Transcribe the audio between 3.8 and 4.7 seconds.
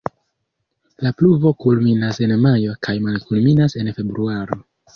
en februaro.